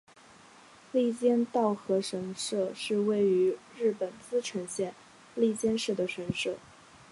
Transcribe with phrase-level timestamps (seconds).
[0.93, 4.95] 笠间稻荷神社是位于日本茨城县
[5.35, 6.57] 笠间市的神社。